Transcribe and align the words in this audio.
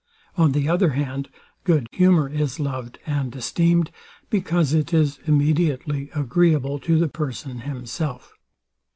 On 0.35 0.53
the 0.53 0.67
other 0.67 0.93
hand, 0.93 1.29
good 1.63 1.85
humour 1.91 2.27
is 2.27 2.59
loved 2.59 2.97
and 3.05 3.35
esteemed, 3.35 3.91
because 4.31 4.73
it 4.73 4.95
is 4.95 5.19
immediately 5.27 6.09
agreeable 6.15 6.79
to 6.79 6.97
the 6.97 7.07
person 7.07 7.59
himself. 7.59 8.33